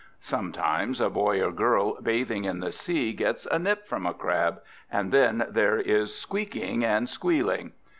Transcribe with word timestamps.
Sometimes 0.19 0.99
a 0.99 1.11
boy 1.11 1.43
or 1.43 1.51
girl 1.51 2.01
bathing 2.01 2.43
in 2.43 2.59
the 2.59 2.71
sea 2.71 3.13
gets 3.13 3.45
a 3.45 3.59
nip 3.59 3.85
from 3.85 4.07
a 4.07 4.15
crab, 4.15 4.59
and 4.91 5.11
then 5.11 5.45
there 5.47 5.77
is 5.77 6.15
squeaking 6.15 6.83
and 6.83 7.07
squealing. 7.07 7.73